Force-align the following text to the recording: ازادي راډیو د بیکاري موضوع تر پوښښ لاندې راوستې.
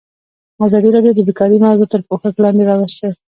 ازادي 0.67 0.89
راډیو 0.95 1.13
د 1.15 1.19
بیکاري 1.27 1.57
موضوع 1.65 1.87
تر 1.91 2.01
پوښښ 2.07 2.35
لاندې 2.43 2.63
راوستې. 2.71 3.09